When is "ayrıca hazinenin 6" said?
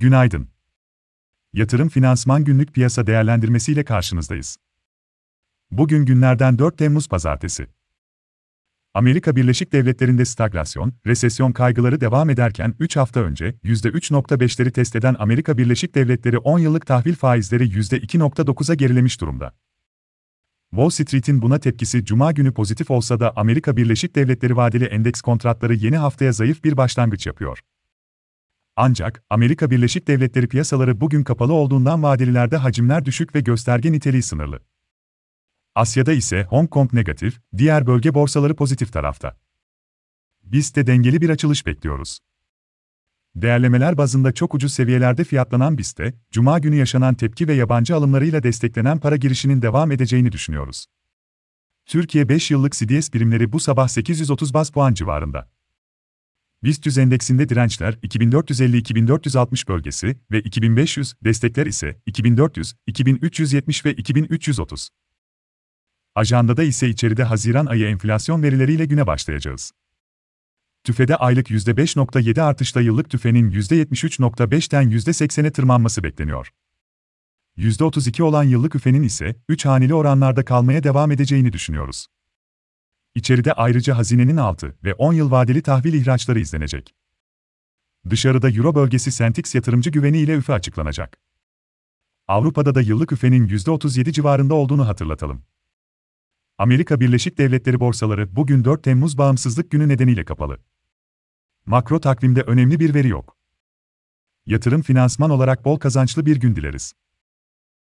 83.52-84.76